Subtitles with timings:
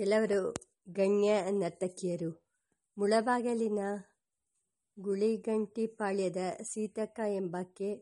[0.00, 0.54] ಕೆಲವರು
[0.90, 2.42] ಗಣ್ಯ ನರ್ತಕಿಯರು.
[2.98, 3.78] ಮುಳಬಾಗಿಲಿನ
[5.00, 7.96] ಗುಳಿಗಂಟಿಪಾಳ್ಯದ ಸೀತಕ್ಕ ಎಂಬಾಕೆ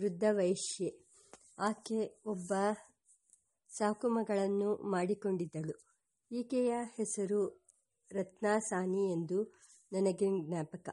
[0.00, 1.06] ವೃದ್ಧ ವೈಶ್ಯೆ.
[1.58, 2.52] ಆಕೆ ಒಬ್ಬ
[3.68, 5.94] ಸಾಕುಮಗಳನ್ನು ಮಾಡಿಕೊಂಡಿದ್ದಳು.
[6.32, 7.64] ಈಕೆಯ ಹೆಸರು
[8.12, 9.54] ರತ್ನಾಸಾನಿ ಎಂದು
[9.92, 10.88] ನನಗೆ ಜ್ಞಾಪಕ.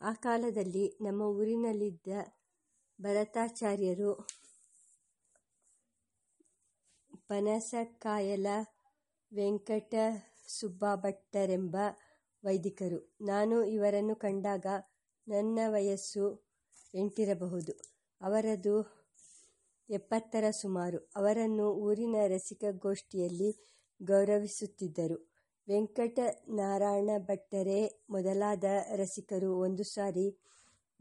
[0.00, 2.08] ಆ ಕಾಲದಲ್ಲಿ ನಮ್ಮ ಊರಿನಲ್ಲಿದ್ದ
[3.00, 4.26] ಭರತಾಚಾರ್ಯರು
[7.28, 8.46] ಪನಸಕಾಯಲ
[9.32, 11.76] ವೆಂಕಟಸುಬ್ಬಭಟ್ಟರೆಂಬ
[12.44, 13.16] ವೈದಿಕರು.
[13.20, 14.66] ನಾನು ಇವರನ್ನು ಕಂಡಾಗ
[15.28, 16.46] ನನ್ನ ವಯಸ್ಸು
[16.94, 17.72] ಎಂಟಿರಬಹುದು.
[18.20, 18.96] ಅವರದು
[19.90, 21.10] ಎಪ್ಪತ್ತರ ಸುಮಾರು.
[21.16, 23.66] ಅವರನ್ನು ಊರಿನ ರಸಿಕಗೋಷ್ಠಿಯಲ್ಲಿ
[24.02, 25.36] ಗೌರವಿಸುತ್ತಿದ್ದರು.
[25.68, 28.64] ವೆಂಕಟ ನಾರಾಯಣ ವೆಂಕಟನಾರಣಭಟ್ಟರೇ ಮೊದಲಾದ
[28.96, 30.38] ರಸಿಕರು ಒಂದು ಸಾರಿ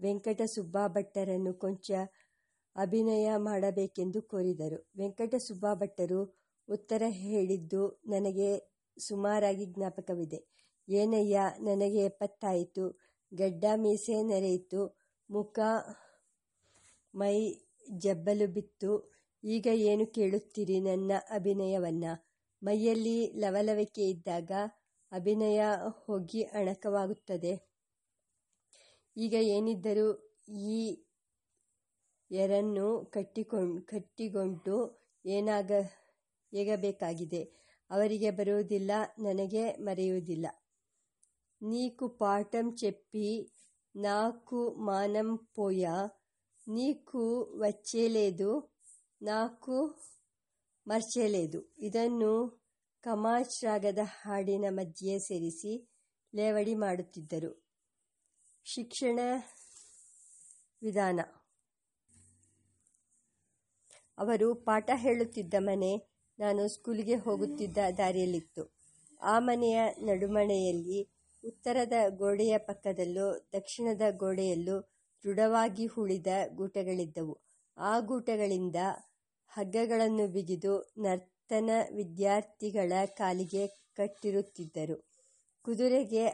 [0.02, 1.91] ವೆಂಕಟ ವೆಂಕಟಸುಬ್ಬಭಟ್ಟರನ್ನು ಕೊಂಚ
[2.75, 4.91] ಅಭಿನಯ ಮಾಡಬೇಕೆಂದು ಕೋರಿದರು.
[4.97, 10.39] ವೆಂಕಟಸುಬ್ಬಭಟ್ಟರು ಉತ್ತರ ಹೇಳಿದ್ದು ನನಗೆ ಸುಮಾರಾಗಿ ಜ್ಞಾಪಕವಿದೆ.
[10.89, 12.99] ಏನಯ್ಯ, ನನಗೆ ಎಪ್ಪತ್ತಾಯಿತು.
[13.33, 14.97] ಗಡ್ಡ ಮೀಸೆ ನೆರೆಯಿತು.
[15.30, 15.59] ಮುಖ
[17.16, 17.53] ಮೈ
[17.97, 18.91] ಜಬ್ಬಲು ಬಿತ್ತು.
[19.44, 22.05] ಈಗ ಏನು ಕೇಳುತ್ತೀರಿ ನನ್ನ ಅಭಿನಯವನ್ನ?
[22.63, 24.52] ಮೈಯಲ್ಲಿ ಲವಲವಿಕೆ ಇದ್ದಾಗ
[25.11, 25.61] ಅಭಿನಯ
[26.05, 27.53] ಹೋಗಿ ಅಣಕವಾಗುತ್ತದೆ.
[29.17, 30.07] ಈಗ ಏನಿದ್ದರೂ
[30.50, 31.05] ಈ
[32.31, 34.77] ಎರನ್ನು ಕಟ್ಟಿಕೊಂಡು ಕಟ್ಟಿಗೊಂಡು
[36.56, 37.44] ಎಗಬೇಕಾಗಿದೆ.
[37.89, 40.48] ಅವರಿಗೆ ಬರುವುದಿಲ್ಲ, ನನಗೆ ಮರೆಯುವುದಿಲ್ಲ.
[41.62, 43.53] ನೀಕು ಪಾಠಂ ಚೆಪ್ಪಿ,
[43.95, 45.88] ನಾಕು ಮಾನಂ ಪೋಯ,
[46.67, 48.75] ನೀಕು ವಚ್ಚೇಲೇದು,
[49.22, 50.02] ನಾಕು
[50.88, 51.73] ಮರ್ಚೇಲೇದು.
[51.78, 52.64] ಇದನ್ನು
[53.02, 55.90] ಕಮಾಚ್ ರಾಗದ ಹಾಡಿನ ಮಧ್ಯೆ ಸೇರಿಸಿ
[56.36, 57.66] ಲೇವಡಿ ಮಾಡುತ್ತಿದ್ದರು.
[58.64, 59.19] ಶಿಕ್ಷಣ
[60.81, 61.19] ವಿಧಾನ.
[64.17, 68.64] ಅವರು ಪಾಠ ಹೇಳುತ್ತಿದ್ದ ಮನೆ ನಾನು ಸ್ಕೂಲಿಗೆ ಹೋಗುತ್ತಿದ್ದ ದಾರಿಯಲ್ಲಿತ್ತು.
[69.22, 71.00] ಆ ಮನೆಯ ನಡುಮಣೆಯಲ್ಲಿ
[71.44, 74.81] ಉತ್ತರದ ಗೋಡೆಯ ಪಕ್ಕದಲ್ಲೂ ದಕ್ಷಿಣದ ಗೋಡೆಯಲ್ಲೂ
[75.23, 77.35] ದೃಢವಾಗಿ ಹೂಳಿದ ಗೂಟಗಳಿದ್ದವು.
[77.78, 78.75] ಆ ಗೂಟಗಳಿಂದ
[79.47, 84.97] ಹಗ್ಗಗಳನ್ನು ಬಿಗಿದು ನರ್ತನ ವಿದ್ಯಾರ್ಥಿಗಳ ಕಾಲಿಗೆ ಕಟ್ಟಿರುತ್ತಿದ್ದರು.
[85.62, 86.25] ಕುದುರೆಗೆ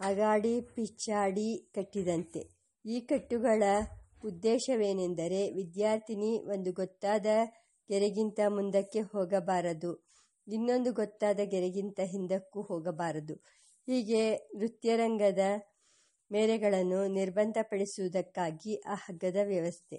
[0.00, 2.42] ಅಗಾಡಿ ಪಿಚ್ಚಾಡಿ ಕಟ್ಟಿದಂತೆ.
[2.84, 3.62] ಈ ಕಟ್ಟುಗಳ
[4.24, 7.26] ಉದ್ದೇಶವೇನೆಂದರೆ ವಿದ್ಯಾರ್ಥಿನಿ ಒಂದು ಗೊತ್ತಾದ
[7.90, 9.92] ಗೆರೆಗಿಂತ ಮುಂದಕ್ಕೆ ಹೋಗಬಾರದು.
[10.46, 13.34] ಇನ್ನೊಂದು ಗೊತ್ತಾದ ಗೆರೆಗಿಂತ ಹಿಂದಕ್ಕೂ ಹೋಗಬಾರದು.
[13.88, 14.22] ಹೀಗೆ
[14.56, 15.44] ನೃತ್ಯರಂಗದ
[16.30, 19.98] ಮೇರೆಗಳನ್ನು ನಿರ್ಬಂಧಪಡಿಸುವುದಕ್ಕಾಗಿ ಆ ಹಗ್ಗದ ವ್ಯವಸ್ಥೆ.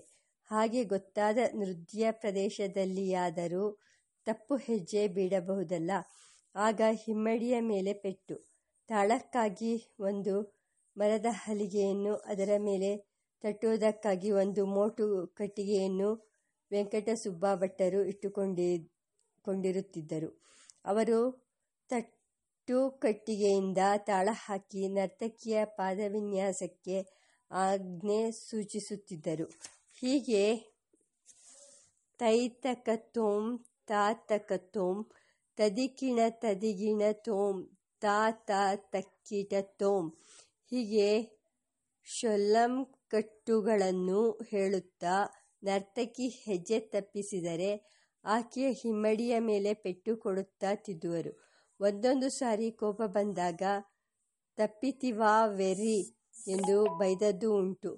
[0.51, 3.66] ಹಾಗೆ ಗೊತ್ತಾದ ನೃತ್ಯ ಪ್ರದೇಶದಲ್ಲಿಯಾದರೂ
[4.28, 5.91] ತಪ್ಪು ಹೆಜ್ಜೆ ಬೀಡಬಹುದಲ್ಲ
[6.56, 8.35] ಆಗ ಹಿಮ್ಮಡಿಯ ಮೇಲೆ ಪೆಟ್ಟು.
[8.90, 10.35] ತಾಳಕ್ಕಾಗಿ ಒಂದು
[10.97, 12.91] ಮರದ ಹಲಿಗೆಯನ್ನು, ಅದರ ಮೇಲೆ
[13.44, 16.09] ತಟ್ಟುವುದಕ್ಕಾಗಿ ಒಂದು ಮೋಟು ಕಟ್ಟಿಗೆಯನ್ನು
[16.75, 18.01] ವೆಂಕಟಸುಬ್ಬಭಟ್ಟರು
[19.45, 20.29] ಕೊಂಡಿರುತ್ತಿದ್ದರು
[20.85, 21.19] ಅವರು
[21.89, 23.77] ತಟ್ಟುಕಟ್ಟಿಗೆಯಿಂದ
[24.07, 26.97] ತಾಳ ಹಾಕಿ ನರ್ತಕಿಯ ಪಾದವಿನ್ಯಾಸಕ್ಕೆ
[27.51, 29.45] ಆಜ್ಞೆ ಸೂಚಿಸುತ್ತಿದ್ದರು.
[29.99, 30.43] ಹೀಗೆ
[32.19, 33.45] ತೈತಕತೋಂ,
[33.87, 34.97] ತಾತಕತೋಂ,
[35.57, 37.57] ತದಿಕಿಣ ತದಿಗಿಣ ತೋಂ
[38.01, 38.51] ತಾತ
[38.93, 40.05] ತಕ್ಕಿಟ ತೋಂ
[40.71, 41.09] ಹೀಗೆ
[42.07, 45.15] ಶೊಲ್ಲಂಕಟ್ಟುಗಳನ್ನು ಹೇಳುತ್ತಾ
[45.65, 47.95] ನರ್ತಕಿ ಹೆಜ್ಜೆ ತಪ್ಪಿಸಿದರೆ
[48.25, 51.31] ಆಕೆಯ ಹಿಮ್ಮಡಿಯ ಮೇಲೆ ಪೆಟ್ಟು ಕೊಡುತ್ತಾ ತಿದ್ದುವರು.
[51.79, 53.61] ಒಂದೊಂದು ಸಾರಿ ಕೋಪ ಬಂದಾಗ,
[54.57, 55.97] ತಪ್ಪಿತಿವಾ ವೆರಿ
[56.47, 57.91] ಎಂದು ಬೈದದ್ದು ಉಂಟು.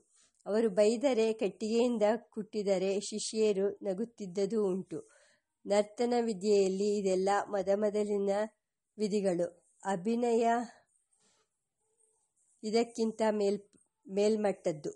[0.45, 4.99] ಅವರು ಬೈದರೆ ಕಟ್ಟಿಗೆಯಿಂದ ಕುಟ್ಟಿದರೆ ಶಿಷ್ಯರು ನಗುತ್ತಿದ್ದದ್ದು ಉಂಟು.
[5.65, 8.29] ನರ್ತನ ವಿದ್ಯೆಯಲ್ಲಿ ಇದೆಲ್ಲ ಮೊದಮೊದಲಿನ
[8.97, 9.47] ವಿಧಿಗಳು.
[9.85, 10.47] ಅಭಿನಯ
[12.63, 13.59] ಇದಕ್ಕಿಂತ ಮೇಲ್,
[14.09, 14.91] ಮೇಲ್ಮಟ್ಟದ್ದು.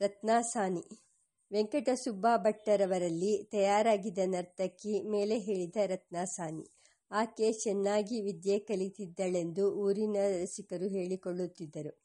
[0.00, 1.05] ರತ್ನಾಸಾನಿ
[1.52, 6.70] ವೆಂಕಟಸುಬ್ಬಭಟ್ಟರವರಲ್ಲಿ ತಯಾರಾಗಿದ್ದ ನರ್ತಕಿ ಮೇಲೆ ಹೇಳಿದ ರತ್ನಸಾನಿ
[7.10, 12.02] ಆಕೆ ಚೆನ್ನಾಗಿ ವಿದ್ಯೆ ಕಲಿತಿದ್ದಳೆಂದು ಊರಿನ ರಸಿಕರು ಹೇಳಿಕೊಳ್ಳುತ್ತಿದ್ದರು.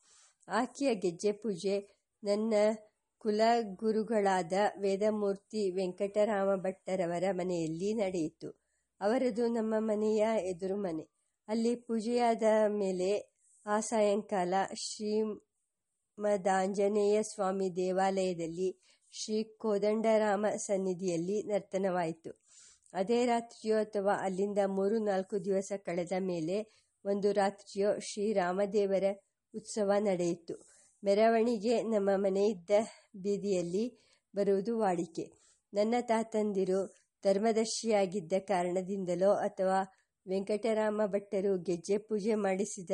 [0.47, 1.89] ಆಕೆಯ ಗೆಜ್ಜೆ ಪೂಜೆ,
[2.23, 2.53] ನನ್ನ
[3.17, 8.61] ಕುಲಗುರುಗಳಾದ ವೇದಮೂರ್ತಿ ವೆಂಕಟರಾಮ ಭಟ್ಟರವರ ಮನೆಯಲ್ಲಿ ನಡೆಯಿತು.
[9.01, 11.09] ಅವರದು ನಮ್ಮ ಮನೆಯ ಎದುರು ಮನೆ.
[11.47, 13.31] ಅಲ್ಲಿ ಪೂಜೆಯಾದ ಮೇಲೆ
[13.65, 18.81] ಆ ಸಾಯಂಕಾಲ ಶ್ರೀಮದಾಂಜನೇಯಸ್ವಾಮಿ ದೇವಾಲಯದಲ್ಲಿ
[19.13, 22.31] ಶ್ರೀ ಕೋದಂಡರಾಮ ಸನ್ನಿಧಿಯಲ್ಲಿ ನರ್ತನವಾಯಿತು.
[22.93, 26.57] ಅದೇ ರಾತ್ರಿಯೋ ಅಥವಾ ಅಲ್ಲಿಂದ ಮೂರು ನಾಲ್ಕು ದಿವಸ ಕಳೆದ ಮೇಲೆ
[27.05, 29.03] ಒಂದು ರಾತ್ರಿಯೋ ಶ್ರೀರಾಮದೇವರ
[29.53, 30.55] ಉತ್ಸವ ನಡೆಯಿತು.
[31.03, 32.71] ಮೆರವಣಿಗೆ ನಮ್ಮ ಮನೆಯಿದ್ದ
[33.15, 33.85] ಬೀದಿಯಲ್ಲಿ
[34.35, 35.25] ಬರುವುದು ವಾಡಿಕೆ.
[35.73, 36.79] ನನ್ನ ತಾತಂದಿರು
[37.23, 39.79] ಧರ್ಮದರ್ಶಿಯಾಗಿದ್ದ ಕಾರಣದಿಂದಲೋ ಅಥವಾ
[40.27, 42.91] ವೆಂಕಟರಾಮ ಭಟ್ಟರು ಗೆಜ್ಜೆ ಪೂಜೆ ಮಾಡಿಸಿದ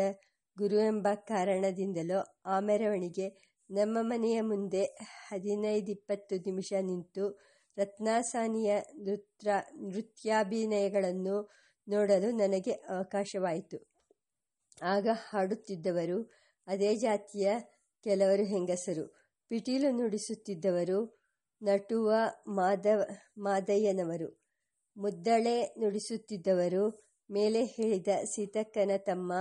[0.57, 4.83] ಗುರು ಎಂಬ ಕಾರಣದಿಂದಲೋ ಆ ಮೆರವಣಿಗೆ ನಮ್ಮ ಮನೆಯ ಮುಂದೆ
[5.27, 7.39] ಹದಿನೈದಿಪ್ಪತ್ತು ನಿಮಿಷ ನಿಂತು
[7.77, 8.79] ರತ್ನಾಸಾನಿಯ
[9.79, 11.49] ನೃತ್ಯಾಭಿನಯಗಳನ್ನು
[11.87, 13.87] ನೋಡಲು ನನಗೆ ಅವಕಾಶವಾಯಿತು.
[14.83, 16.31] ಆಗ ಹಾಡುತ್ತಿದ್ದವರು,
[16.67, 17.51] ಅದೇ ಜಾತಿಯ
[18.03, 19.15] ಕೆಲವರು ಹೆಂಗಸರು.
[19.47, 21.27] ಪಿಟೀಲು ನುಡಿಸುತ್ತಿದ್ದವರು,
[21.63, 22.13] ನಟುವ
[22.47, 23.01] ಮಾದವ
[23.37, 24.41] ಮಾದಯ್ಯನವರು.
[24.97, 29.33] ಮುದ್ದಳೆ ನುಡಿಸುತ್ತಿದ್ದವರು, ಮೇಲೆ ಹೇಳಿದ ಸೀತಕ್ಕನ ತಮ್ಮ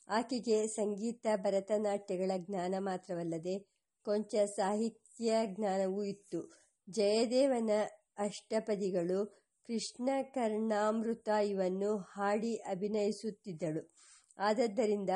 [0.09, 3.59] ಆಕೆಗೆ ಸಂಗೀತ, ಭರತನಾಟ್ಯಗಳ ಜ್ಞಾನ ಮಾತ್ರವಲ್ಲದೆ
[4.05, 6.63] ಕೊಂಚ ಸಾಹಿತ್ಯ ಜ್ಞಾನವೂ ಇತ್ತು.
[6.89, 7.69] ಜಯದೇವನ
[8.17, 9.25] ಅಷ್ಟಪದಿಗಳು
[9.65, 13.93] ಕೃಷ್ಣ ಕರ್ಣಾಮೃತ ಇವನ್ನು ಹಾಡಿ ಅಭಿನಯಿಸುತ್ತಿದ್ದಳು.
[14.37, 15.09] ಆದದ್ದರಿಂದ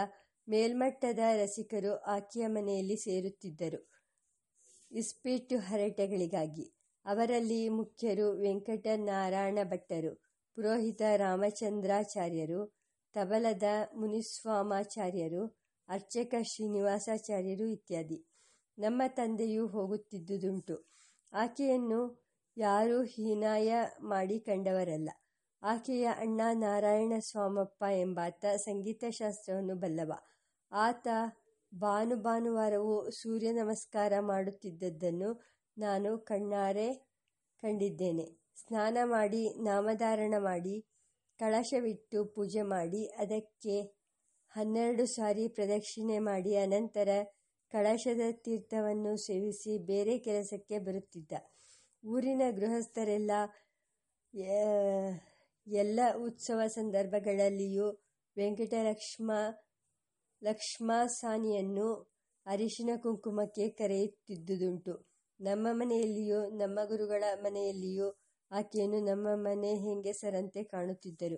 [0.49, 3.89] ಮೇಲ್ಮಟ್ಟದ ರಸಿಕರು ಆಕೆಯ ಮನೆಯಲ್ಲಿ ಸೇರುತ್ತಿದ್ದರು.
[4.91, 6.73] ಇಸ್ಪೀಟು ಹರಟೆಗಳಿಗಾಗಿ.
[7.05, 10.15] ಅವರಲ್ಲಿ ಮುಖ್ಯರು ವೆಂಕಟನಾರಾಯಣ ಭಟ್ಟರು,
[10.55, 12.80] ಪುರೋಹಿತ ರಾಮಚಂದ್ರಾಚಾರ್ಯರು
[13.13, 13.63] ತಬಲದ
[13.95, 15.59] ಮುನಿಸ್ವಾಮಾಚಾರ್ಯರು,
[15.89, 18.25] ಅರ್ಚಕ ಶ್ರೀನಿವಾಸಾಚಾರ್ಯರು ಇತ್ಯಾದಿ.
[18.79, 20.89] ನಮ್ಮ ತಂದೆಯೂ ಹೋಗುತ್ತಿದ್ದುದುಂಟು.
[21.33, 22.23] ಆಕೆಯನ್ನು
[22.57, 25.09] ಯಾರೂ ಹೀನಾಯ ಮಾಡಿ ಕಂಡವರಲ್ಲ.
[25.63, 30.11] ಆಕೆಯ ಅಣ್ಣ ನಾರಾಯಣ ಸ್ವಾಮಪ್ಪ ಎಂಬಾತ ಸಂಗೀತ ಶಾಸ್ತ್ರವನ್ನು ಬಲ್ಲವ.
[30.71, 31.07] ಆತ
[31.75, 35.41] ಭಾನು ಭಾನುವಾರವು ಸೂರ್ಯ ನಮಸ್ಕಾರ ಮಾಡುತ್ತಿದ್ದದ್ದನ್ನು
[35.77, 36.93] ನಾನು ಕಣ್ಣಾರೆ
[37.61, 38.41] ಕಂಡಿದ್ದೇನೆ.
[38.55, 40.85] ಸ್ನಾನ ಮಾಡಿ, ನಾಮಧಾರಣ ಮಾಡಿ
[41.41, 43.75] ಕಳಶವಿಟ್ಟು ಪೂಜೆ ಮಾಡಿ, ಅದಕ್ಕೆ
[44.55, 47.09] ಹನ್ನೆರಡು ಸಾರಿ ಪ್ರದಕ್ಷಿಣೆ ಮಾಡಿ, ಅನಂತರ
[47.73, 51.33] ಕಳಶದ ತೀರ್ಥವನ್ನು ಸೇವಿಸಿ ಬೇರೆ ಕೆಲಸಕ್ಕೆ ಬರುತ್ತಿದ್ದ.
[52.03, 53.31] ಊರಿನ ಗೃಹಸ್ಥರೆಲ್ಲ
[55.67, 57.87] ಎಲ್ಲ ಉತ್ಸವ ಸಂದರ್ಭಗಳಲ್ಲಿಯೂ
[58.37, 59.31] ವೆಂಕಟಲಕ್ಷ್ಮ,
[60.43, 61.87] ಲಕ್ಷ್ಮಸಾನಿಯನ್ನು
[62.45, 64.93] ಅರಿಶಿನ ಕುಂಕುಮಕ್ಕೆ ಕರೆಯುತ್ತಿದ್ದುದುಂಟು.
[65.39, 68.07] ನಮ್ಮ ಮನೆಯಲ್ಲಿಯೂ, ನಮ್ಮ ಗುರುಗಳ ಮನೆಯಲ್ಲಿಯೂ
[68.51, 71.37] ಆಕೆಯನ್ನು ನಮ್ಮ ಮನೆ ಹೆಂಗಸರಂತೆ ಕಾಣುತ್ತಿದ್ದರು.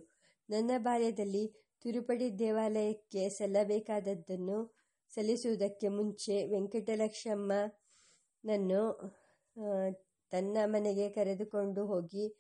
[0.49, 1.53] ನನ್ನ ಬಾಲ್ಯದಲ್ಲಿ
[1.85, 4.75] ತಿರುಪಡಿ ದೇವಾಲಯಕ್ಕೆ ಸಲ್ಲಬೇಕಾದದ್ದನ್ನು
[5.11, 9.11] ಸಲ್ಲಿಸುವುದಕ್ಕೆ ಮುಂಚೆ ವೆಂಕಟಲಕ್ಷಮ್ಮನನ್ನು
[10.31, 12.35] ತನ್ನ ಮನೆಗೆ ಕರೆದುಕೊಂಡು ಹೋಗಿ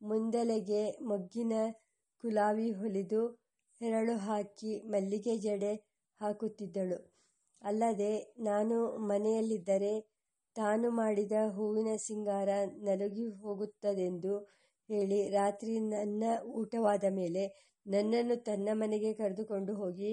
[0.00, 1.52] ಮುಂದಲೆಗೆ ಮೊಗ್ಗಿನ
[2.24, 3.46] ಕುಲಾವಿ ಹೊಲಿದು
[3.80, 5.74] ಹೆರಳು ಹಾಕಿ ಮಲ್ಲಿಗೆ ಜಡೆ
[6.20, 7.16] ಹಾಕುತ್ತಿದ್ದಳು.
[7.62, 10.15] ಅಲ್ಲದೆ ನಾನು ಮನೆಯಲ್ಲಿದ್ದರೆ
[10.56, 12.50] ತಾನು ಮಾಡಿದ ಹೂವಿನ ಸಿಂಗಾರ
[12.84, 14.34] ನಲುಗಿ ಹೋಗುತ್ತದೆಂದು
[14.88, 17.44] ಹೇಳಿ ರಾತ್ರಿ ನನ್ನ ಊಟವಾದ ಮೇಲೆ
[17.86, 20.12] ನನ್ನನ್ನು ತನ್ನ ಮನೆಗೆ ಕರೆದುಕೊಂಡು ಹೋಗಿ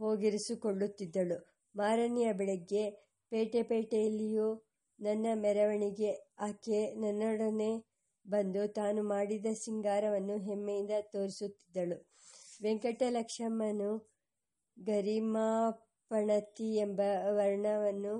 [0.00, 1.36] ಹೋಗಿರಿಸಿಕೊಳ್ಳುತ್ತಿದ್ದಳು.
[1.74, 2.84] ಮಾರನೆಯ ಬೆಳಗ್ಗೆ
[3.32, 4.48] ಪೇಟೆ ಪೇಟೆಯಲ್ಲಿಯೂ
[4.98, 7.70] ನನ್ನ ಮೆರವಣಿಗೆ, ಆಕೆ ನನ್ನೊಡನೆ
[8.26, 11.98] ಬಂದು ತಾನು ಮಾಡಿದ ಸಿಂಗಾರವನ್ನು ಹೆಮ್ಮೆಯಿಂದ ತೋರಿಸುತ್ತಿದ್ದಳು.
[12.62, 13.90] ವೆಂಕಟಲಕ್ಷ್ಮನು
[16.10, 17.00] ಗರಿಮಾಪಣತಿ ಎಂಬ
[17.36, 18.14] ವರ್ಣವನ್ನು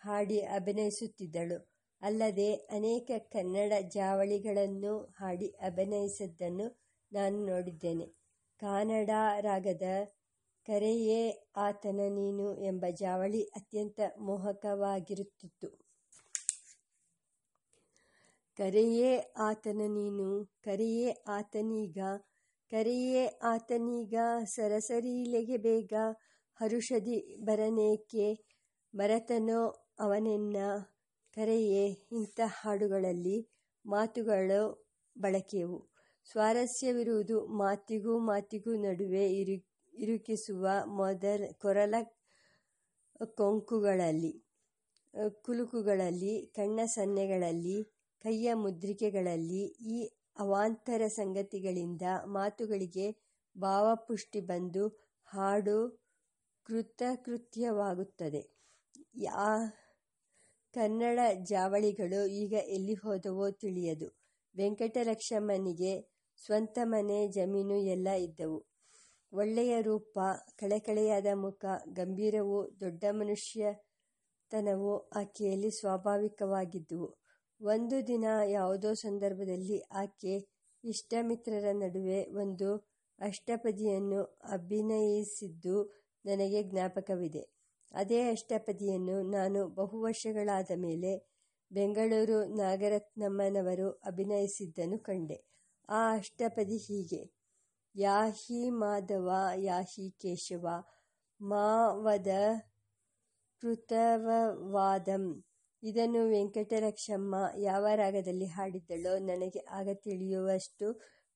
[0.00, 1.58] ಹಾಡಿ ಅಭಿನಯಿಸುತ್ತಿದ್ದಳು.
[2.02, 6.66] ಅಲ್ಲದೆ ಅನೇಕ ಕನ್ನಡ ಜಾವಳಿಗಳನ್ನು ಹಾಡಿ ಅಭಿನಯಿಸಿದ್ದನ್ನು
[7.12, 8.06] ನಾನು ನೋಡಿದ್ದೇನೆ.
[8.62, 9.10] ಕನ್ನಡ
[9.40, 9.88] ರಾಗದ
[10.66, 11.20] ಕರೆಯೇ
[11.56, 15.70] ಆತನ ನೀನು ಎಂಬ ಜಾವಳಿ ಅತ್ಯಂತ ಮೋಹಕವಾಗಿರುತ್ತಿತ್ತು.
[18.58, 20.28] ಕರೆಯೇ ಆತನ ನೀನು,
[20.64, 21.98] ಕರೆಯೇ ಆತನೀಗ
[22.72, 25.94] ಕರೆಯೇ ಆತನೀಗ, ಸರಸರೀಲೆಗೆ ಬೇಗ
[26.60, 28.24] ಹರುಷದಿ ಬರನೇಕೆ,
[28.96, 29.60] ಭರತನೋ
[29.98, 30.56] ಅವನೆನ್ನ
[31.34, 31.84] ಕರೆಯೇ?
[32.12, 33.36] ಇಂಥ ಹಾಡುಗಳಲ್ಲಿ
[33.86, 35.78] ಮಾತುಗಳು ಬಳಕೆವು.
[36.30, 39.56] ಸ್ವಾರಸ್ಯವಿರುವುದು ಮಾತಿಗೂ ಮಾತಿಗೂ ನಡುವೆ ಇರು,
[39.94, 41.94] ಇರುಕಿಸುವ ಮೊದಲ ಕೊರಲ
[43.34, 44.32] ಕೊಂಕುಗಳಲ್ಲಿ
[45.42, 47.78] ಕುಲುಕುಗಳಲ್ಲಿ, ಕಣ್ಣ ಸನ್ನೆಗಳಲ್ಲಿ,
[48.24, 49.62] ಕೈಯ ಮುದ್ರಿಕೆಗಳಲ್ಲಿ,
[49.94, 49.96] ಈ
[50.38, 53.06] ಅವಾಂತರ ಸಂಗತಿಗಳಿಂದ ಮಾತುಗಳಿಗೆ
[53.56, 54.84] ಭಾವಪುಷ್ಟಿ ಬಂದು
[55.28, 55.78] ಹಾಡು
[56.66, 58.42] ಕೃತಕೃತ್ಯವಾಗುತ್ತದೆ.
[59.16, 59.44] ಯಾ
[60.74, 64.08] ಕನ್ನಡ ಜಾವಳಿಗಳು ಈಗ ಎಲ್ಲಿ ಹೋದವೋ ತಿಳಿಯದು.
[64.56, 65.92] ವೆಂಕಟಲಕ್ಷ್ಮಮ್ಮನಿಗೆ
[66.44, 68.58] ಸ್ವಂತ ಮನೆ, ಜಮೀನು ಎಲ್ಲ ಇದ್ದವು.
[69.32, 70.18] ಒಳ್ಳೆಯ ರೂಪ,
[70.56, 77.08] ಕಳೆಕಳೆಯಾದ ಮುಖ, ಗಂಭೀರವೂ ದೊಡ್ಡ ಮನುಷ್ಯತನವೂ ಆಕೆಯಲ್ಲಿ ಸ್ವಾಭಾವಿಕವಾಗಿದ್ದುವು.
[77.60, 80.34] ಒಂದು ದಿನ ಯಾವುದೋ ಸಂದರ್ಭದಲ್ಲಿ ಆಕೆ
[80.84, 82.68] ಇಷ್ಟಮಿತ್ರರ ನಡುವೆ ಒಂದು
[83.18, 84.20] ಅಷ್ಟಪದಿಯನ್ನು
[84.52, 85.76] ಅಭಿನಯಿಸಿದ್ದು
[86.24, 87.42] ನನಗೆ ಜ್ಞಾಪಕವಿದೆ.
[87.94, 91.12] ಅದೇ ಅಷ್ಟಪದಿಯನ್ನು ನಾನು ಬಹು ವರ್ಷಗಳಾದ ಮೇಲೆ
[91.70, 95.38] ಬೆಂಗಳೂರು ನಾಗರತ್ನಮ್ಮನವರು ಅಭಿನಯಿಸಿದ್ದನ್ನು ಕಂಡೆ.
[95.88, 97.22] ಆ ಅಷ್ಟಪದಿ ಹೀಗೆ:
[97.94, 99.28] ಯಾಹಿ ಮಾಧವ,
[99.62, 100.66] ಯಾಹಿ ಕೇಶವ
[101.40, 102.32] ಮಾವದ
[103.62, 105.24] ಕೃತವವಾದಂ
[105.82, 110.86] ಇದನ್ನು ವೆಂಕಟರಕ್ಷಮ್ಮ ಯಾವ ರಾಗದಲ್ಲಿ ಹಾಡಿದ್ದಳೋ ನನಗೆ ಆಗ ತಿಳಿಯುವಷ್ಟು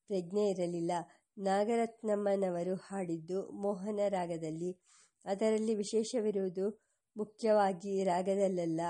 [0.09, 0.91] ಪ್ರಜ್ಞೆ ಇರಲಿಲ್ಲ.
[1.37, 4.79] ನಾಗರತ್ನಮ್ಮನವರು ಹಾಡಿದ್ದು ಮೋಹನ ರಾಗದಲ್ಲಿ.
[5.25, 6.81] ಅದರಲ್ಲಿ ವಿಶೇಷವಿರುವುದು
[7.17, 8.81] ಮುಖ್ಯವಾಗಿ ರಾಗದಲ್ಲಲ್ಲ,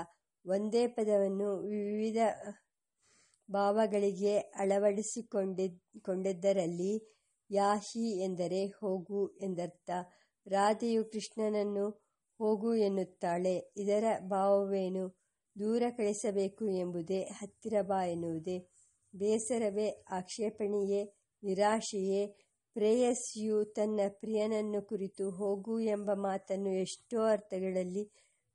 [0.46, 2.16] ಒಂದೇ ಪದವನ್ನು ವಿವಿಧ
[3.50, 7.16] ಭಾವಗಳಿಗೆ ಅಳವಡಿಸಿಕೊಂಡದ್ದರಲ್ಲಿ.
[7.50, 9.90] ಯಾಹಿ ಎಂದರೆ ಹೋಗು ಎಂದರ್ಥ.
[10.46, 12.06] ರಾಧೆಯು ಕೃಷ್ಣನನ್ನು
[12.38, 13.72] ಹೋಗು ಎನ್ನುತ್ತಾಳೆ.
[13.76, 15.18] ಇದರ ಭಾವವೇನು?
[15.60, 17.22] ದೂರ ಕಳಿಸಬೇಕು ಎಂಬುದೇ?
[17.22, 18.68] ಹತ್ತಿರ ಬಾ ಎನ್ನುವುದೇ?
[19.16, 20.04] ಬೇಸರವೇ?
[20.10, 21.12] ಆಕ್ಷೇಪಣೆಯೇ?
[21.42, 22.26] ನಿರಾಶೆಯೇ?
[22.74, 28.10] ಪ್ರೇಯಸಿಯು ತನ್ನ ಪ್ರಿಯನನ್ನು ಕುರಿತು ಹೋಗು ಎಂಬ ಮಾತನ್ನು ಎಷ್ಟೋ ಅರ್ಥಗಳಲ್ಲಿ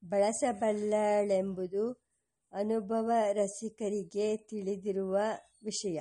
[0.05, 2.01] ಬಳಸಬಲ್ಲಳೆಂಬುದು
[2.53, 5.17] ಅನುಭವ ರಸಿಕರಿಗೆ ತಿಳಿದಿರುವ
[5.63, 5.99] ವಿಷಯ.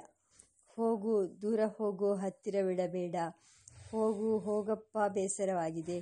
[0.67, 3.17] ಹೋಗು, ದೂರ ಹೋಗು ಹತ್ತಿರವಿಡಬೇಡ.
[3.91, 6.01] ಹೋಗು, ಹೋಗಪ್ಪ ಬೇಸರವಾಗಿದೆ.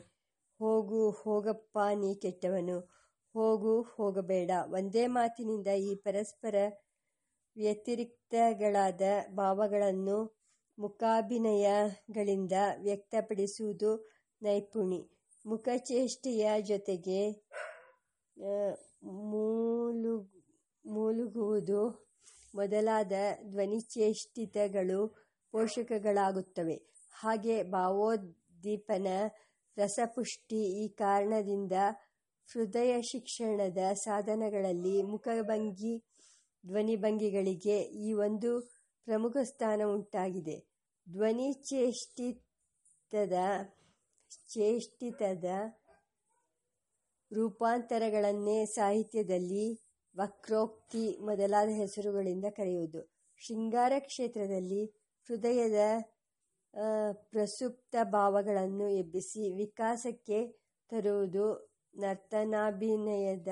[0.58, 2.80] ಹೋಗು, ಹೋಗಪ್ಪ ನೀ ಕೆಟ್ಟವನು.
[3.32, 4.50] ಹೋಗು, ಹೋಗಬೇಡ.
[4.64, 6.54] ಒಂದೇ ಮಾತಿನಿಂದ ಈ ಪರಸ್ಪರ
[7.56, 9.00] ವ್ಯತಿರಿಕ್ತಗಳಾದ
[9.34, 10.38] ಭಾವಗಳನ್ನು
[10.78, 13.90] ಮುಖಾಭಿನಯಗಳಿಂದ ವ್ಯಕ್ತಪಡಿಸುವುದು
[14.42, 15.00] ನೈಪುಣಿ.
[15.44, 17.20] ಮುಖಚೇಷ್ಟೆಯ ಜೊತೆಗೆ
[20.84, 21.80] ಮೂಳುಗುವುದು
[22.54, 23.12] ಮೊದಲಾದ
[23.50, 25.00] ಧ್ವನಿಚೇಷ್ಟಿತಗಳು
[25.54, 26.76] ಪೋಷಕಗಳಾಗುತ್ತವೆ.
[27.14, 29.06] ಹಾಗೆ ಭಾವೋದ್ದೀಪನ,
[29.76, 31.72] ರಸಪುಷ್ಟಿ ಈ ಕಾರಣದಿಂದ
[32.48, 35.94] ಹೃದಯ ಶಿಕ್ಷಣದ ಸಾಧನಗಳಲ್ಲಿ ಮುಖಭಂಗಿ,
[36.64, 38.50] ಧ್ವನಿಭಂಗಿಗಳಿಗೆ ಈ ಒಂದು
[39.06, 40.56] ಪ್ರಮುಖ ಸ್ಥಾನ ಉಂಟಾಗಿದೆ.
[41.08, 43.32] ಧ್ವನಿಚೇಷ್ಟಿತದ
[47.30, 49.80] ರೂಪಾಂತರಗಳನ್ನೇ ಸಾಹಿತ್ಯದಲ್ಲಿ
[50.14, 53.12] ವಕ್ರೋಕ್ತಿ ಮೊದಲಾದ ಹೆಸರುಗಳಿಂದ ಕರೆಯುವುದು.
[53.42, 55.74] ಶೃಂಗಾರ ಕ್ಷೇತ್ರದಲ್ಲಿ ಹೃದಯದ
[57.30, 63.48] ಪ್ರಸುಪ್ತ ಭಾವಗಳನ್ನು ಎಬ್ಬಿಸಿ ವಿಕಾಸಕ್ಕೆ ತರುವುದು ನರ್ತನಾಭಿನಯದ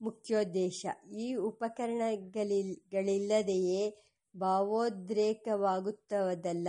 [0.00, 0.86] ಮುಖ್ಯೋದ್ದೇಶ.
[1.18, 6.68] ಈ ಉಪಕರಣಗಳಿಲ್ಲದೆಯೇ ಭಾವೋದ್ರೇಕವಾಗುತ್ತದಲ್ಲ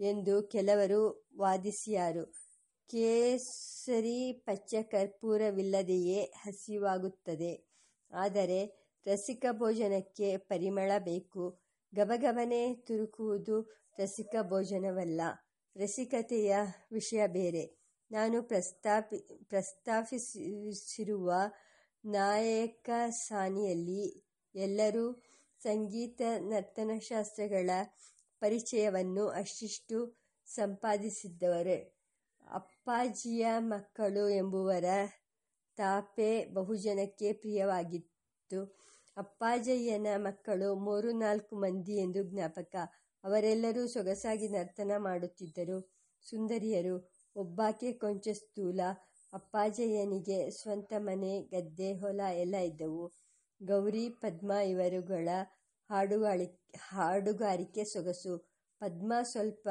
[0.00, 2.34] ಎಂದು ಕೆಲವರು ವಾದಿಸಿಯಾರು.
[2.90, 7.66] ಕೇಸರಿ ಪಚ್ಚ ಕರ್ಪೂರವಿಲ್ಲದೆಯೇ ಹಸಿವಾಗುತ್ತದೆ.
[8.12, 11.60] ಆದರೆ ರಸಿಕ ಭೋಜನಕ್ಕೆ ಪರಿಮಳ ಬೇಕು.
[11.94, 15.20] ಗಬಗಬನೆ ತುರುಕುವುದು ರಸಿಕ ಭೋಜನವಲ್ಲ.
[15.76, 16.56] ರಸಿಕತೆಯ
[16.92, 17.86] ವಿಷಯ ಬೇರೆ.
[18.10, 21.32] ನಾನು ಪ್ರಸ್ತಾಪಿಸಿರುವ
[22.04, 25.22] ನಾಯಕ ನಾಯಕಸಾನಿಯಲ್ಲಿ ಎಲ್ಲರೂ
[25.64, 27.70] ಸಂಗೀತ ನರ್ತನಶಾಸ್ತ್ರಗಳ
[28.40, 29.98] ಪರಿಚಯವನ್ನು ಅಷ್ಟಿಷ್ಟು
[30.46, 31.76] ಸಂಪಾದಿಸಿದ್ದವರು
[32.52, 34.84] ಅಪ್ಪಾಜಿಯ ಮಕ್ಕಳು ಎಂಬುವರ
[35.78, 38.60] ತಾಪೆ ಬಹುಜನಕ್ಕೆ ಪ್ರಿಯವಾಗಿತ್ತು.
[39.16, 42.76] ಅಪ್ಪಾಜಯ್ಯನ ಮಕ್ಕಳು ಮೂರು ನಾಲ್ಕು ಮಂದಿ ಎಂದು ಜ್ಞಾಪಕ.
[43.24, 45.78] ಅವರೆಲ್ಲರೂ ಸೊಗಸಾಗಿ ನರ್ತನ ಮಾಡುತ್ತಿದ್ದರು.
[46.22, 46.96] ಸುಂದರಿಯರು.
[47.36, 48.80] ಒಬ್ಬಾಕೆ ಕೊಂಚ ಸ್ಥೂಲ.
[49.32, 53.04] ಅಪ್ಪಾಜಯ್ಯನಿಗೆ ಸ್ವಂತ ಮನೆ, ಗದ್ದೆ, ಹೊಲ ಎಲ್ಲ ಇದ್ದವು.
[53.62, 55.28] ಗೌರಿ, ಪದ್ಮ ಇವರುಗಳ
[56.88, 58.38] ಹಾಡುಗಾರಿಕೆ ಸೊಗಸು.
[58.80, 59.68] ಪದ್ಮ ಸ್ವಲ್ಪ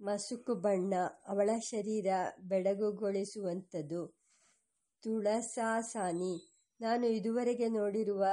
[0.00, 0.94] ಮಸುಕು ಬಣ್ಣ.
[1.28, 2.06] ಅವಳ ಶರೀರ
[2.40, 4.16] ಬೆಡಗುಗೊಳಿಸುವಂಥದ್ದು
[5.02, 6.62] ತುಳಸಾಸಾನಿ.
[6.80, 8.24] ನಾನು ಇದುವರೆಗೆ ನೋಡಿರುವ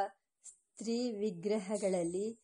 [0.43, 2.39] ಸ್ತ್ರೀ ವಿಗ್ರಹಗಳಲ್ಲಿ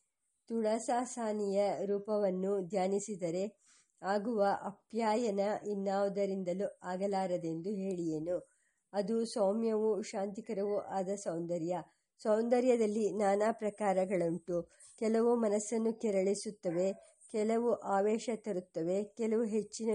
[0.48, 3.66] ತುಳಸಾಸಾನಿಯ ರೂಪವನ್ನು ಧ್ಯಾನಿಸಿದರೆ
[4.02, 8.55] ಆಗುವ ಅಪ್ಯಾಯನ ಇನ್ನಾವುದರಿಂದಲೂ ಆಗಲಾರದೆಂದು ಹೇಳಿಯೇನು?
[8.96, 11.76] ಅದು ಸೌಮ್ಯವೂ ಶಾಂತಿಕರವೂ ಆದ ಸೌಂದರ್ಯ.
[12.22, 14.58] ಸೌಂದರ್ಯದಲ್ಲಿ ನಾನಾ ಪ್ರಕಾರಗಳುಂಟು.
[15.00, 16.88] ಕೆಲವು ಮನಸ್ಸನ್ನು ಕೆರಳಿಸುತ್ತವೆ,
[17.32, 19.90] ಕೆಲವು ಆವೇಶ ತರುತ್ತವೆ, ಕೆಲವು ಹೆಚ್ಚಿನ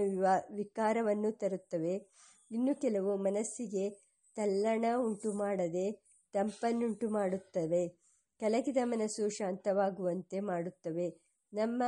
[0.55, 1.95] ವಿಕಾರವನ್ನು ತರುತ್ತವೆ,
[2.51, 3.85] ಇನ್ನು ಕೆಲವು ಮನಸ್ಸಿಗೆ
[4.35, 5.87] ತಲ್ಲಣ ಉಂಟು ಮಾಡದೆ
[6.33, 7.83] ತಂಪನ್ನುಂಟು ಮಾಡುತ್ತವೆ
[8.41, 11.07] ಕಲಕಿದ ಮನಸ್ಸು ಶಾಂತವಾಗುವಂತೆ ಮಾಡುತ್ತವೆ.
[11.53, 11.81] ನಮ್ಮ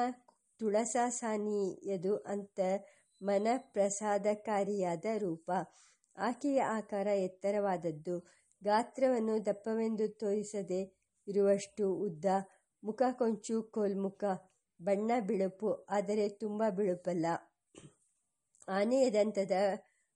[0.60, 2.60] ತುಳಸಾಸಾನಿಯದು ಅಂಥ
[3.22, 5.50] ಮನಃಪ್ರಸಾದಕಾರಿಯಾದ ರೂಪ.
[6.18, 8.16] ಆಕೆಯ ಆಕಾರ ಎತ್ತರವಾದದ್ದು.
[8.64, 10.82] ಗಾತ್ರವನ್ನು ದಪ್ಪವೆಂದು ತೋರಿಸದೆ
[11.28, 12.26] ಇರುವಷ್ಟು ಉದ್ದ.
[12.84, 14.24] ಮುಖ ಕೊಂಚ ಕೋಲ್ಮುಖ.
[14.80, 17.26] ಬಣ್ಣ ಬಿಳುಪು, ಆದರೆ ತುಂಬ ಬಿಳುಪಲ್ಲ
[18.68, 19.52] ಆನೆಯ ದಂತದ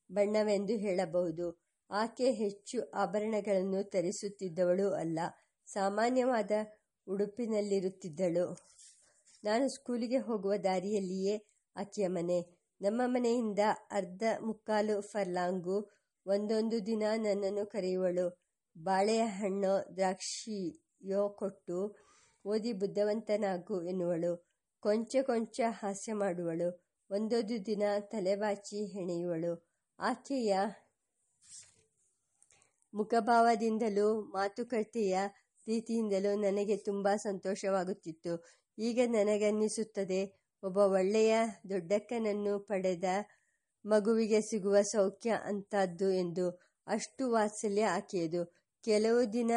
[0.09, 1.45] ಬಣ್ಣವೆಂದು ಹೇಳಬಹುದು
[1.89, 5.19] ಆಕೆ ಹೆಚ್ಚು ಆಭರಣಗಳನ್ನು ತರಿಸುತ್ತಿದ್ದವಳು ಅಲ್ಲ,
[5.67, 6.51] ಸಾಮಾನ್ಯವಾದ
[7.07, 8.45] ಉಡುಪಿನಲ್ಲಿರುತ್ತಿದ್ದಳು
[9.43, 11.35] ನಾನು ಸ್ಕೂಲಿಗೆ ಹೋಗುವ ದಾರಿಯಲ್ಲಿಯೇ
[11.75, 13.59] ಆಕೆಯ ಮನೆ ನಮ್ಮ ಮನೆಯಿಂದ
[13.91, 15.89] ಅರ್ಧ ಮುಕ್ಕಾಲು ಫರ್ಲಾಂಗು,
[16.25, 18.39] ಒಂದೊಂದು ದಿನ ನನ್ನನ್ನು ಕರೆಯುವಳು.
[18.77, 21.97] ಬಾಳೆಯ ಹಣ್ಣೋ ದ್ರಾಕ್ಷಿಯೋ ಕೊಟ್ಟು
[22.45, 24.47] ಓದಿ ಬುದ್ಧವಂತನಾಗು ಎನ್ನುವಳು.
[24.79, 26.69] ಕೊಂಚ ಕೊಂಚ ಹಾಸ್ಯ ಮಾಡುವಳು.
[27.09, 29.67] ಒಂದೊಂದು ದಿನ ತಲೆಬಾಚಿ ಹೆಣೆಯುವಳು.
[29.99, 30.57] ಆಕೆಯ
[32.93, 35.17] ಮುಖಭಾವದಿಂದಲೂ ಮಾತುಕತೆಯ
[35.67, 38.33] ರೀತಿಯಿಂದಲೂ ನನಗೆ ತುಂಬ ಸಂತೋಷವಾಗುತ್ತಿತ್ತು.
[38.77, 41.33] ಈಗ ನನಗನ್ನಿಸುತ್ತದೆ ಒಬ್ಬ ಒಳ್ಳೆಯ
[41.69, 43.03] ದೊಡ್ಡಕ್ಕನನ್ನು ಪಡೆದ
[43.85, 46.45] ಮಗುವಿಗೆ ಸಿಗುವ ಸೌಖ್ಯ ಅಂತದ್ದು ಎಂದು
[46.87, 48.41] ಅಷ್ಟು ವಾತ್ಸಲ್ಯ ಆಕೆಯದು.
[48.83, 49.51] ಕೆಲವು ದಿನ,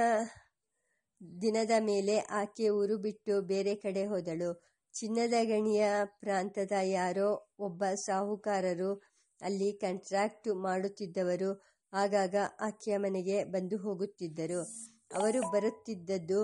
[1.40, 4.50] ದಿನದ ಮೇಲೆ ಆಕೆ ಊರು ಬಿಟ್ಟು ಬೇರೆ ಕಡೆ ಹೋದಳು.
[4.94, 5.84] ಚಿನ್ನದ ಗಣಿಯ
[6.20, 7.28] ಪ್ರಾಂತದ ಯಾರೋ
[7.58, 8.90] ಒಬ್ಬ ಸಾಹುಕಾರರು
[9.40, 11.50] ಅಲ್ಲಿ ಕಂಟ್ರಾಕ್ಟ್ ಮಾಡುತ್ತಿದ್ದವರು.
[11.92, 14.60] ಆಗಾಗ ಆಕೆಯ ಮನೆಗೆ ಬಂದು ಹೋಗುತ್ತಿದ್ದರು.
[15.14, 16.40] ಅವರು ಬರುತ್ತಿದ್ದದ್ದು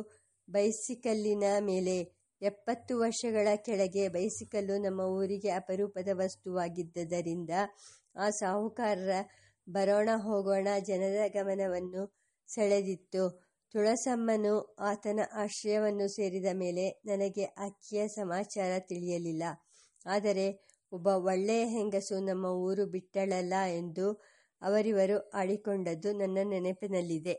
[0.49, 2.16] ಬೈಸಿಕಲ್ಲಿನ ಮೇಲೆ.
[2.43, 7.51] ಎಪ್ಪತ್ತು ವರ್ಷಗಳ ಕೆಳಗೆ ಬೈಸಿಕಲ್ಲು ನಮ್ಮ ಊರಿಗೆ ಅಪರೂಪದ ವಸ್ತುವಾಗಿದ್ದರಿಂದ
[8.17, 9.15] ಆ ಸಾಹುಕಾರರ
[9.67, 12.03] ಬರೋಣ ಹೋಗೋಣ ಜನರ ಗಮನವನ್ನು
[12.49, 13.23] ಸೆಳೆದಿತ್ತು.
[13.75, 19.45] ತುಳಸಮ್ಮನು ಆತನ ಆಶ್ರಯವನ್ನು ಸೇರಿದ ಮೇಲೆ ನನಗೆ ಆಕೆಯ ಸಮಾಚಾರ ತಿಳಿಯಲಿಲ್ಲ.
[20.07, 20.47] ಆದರೆ
[20.93, 24.07] ಒಬ್ಬ ಒಳ್ಳೆಯ ಹೆಂಗಸು ನಮ್ಮ ಊರು ಬಿಟ್ಟಳಲ್ಲ ಎಂದು
[24.63, 27.35] ಅವರಿವರು ಆಡಿಕೊಂಡದ್ದು ನನ್ನ ನೆನಪಿನಲ್ಲಿದೆ.